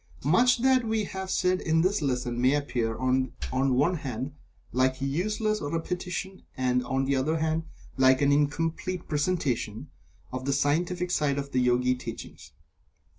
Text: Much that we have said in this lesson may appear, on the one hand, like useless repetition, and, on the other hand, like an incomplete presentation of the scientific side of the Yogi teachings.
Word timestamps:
Much 0.25 0.63
that 0.63 0.83
we 0.83 1.03
have 1.03 1.29
said 1.29 1.61
in 1.61 1.81
this 1.81 2.01
lesson 2.01 2.41
may 2.41 2.55
appear, 2.55 2.97
on 2.97 3.33
the 3.51 3.59
one 3.71 3.97
hand, 3.97 4.33
like 4.71 4.99
useless 4.99 5.61
repetition, 5.61 6.41
and, 6.57 6.83
on 6.85 7.05
the 7.05 7.15
other 7.15 7.37
hand, 7.37 7.65
like 7.97 8.19
an 8.19 8.31
incomplete 8.31 9.07
presentation 9.07 9.91
of 10.33 10.45
the 10.45 10.53
scientific 10.53 11.11
side 11.11 11.37
of 11.37 11.51
the 11.51 11.59
Yogi 11.61 11.93
teachings. 11.93 12.51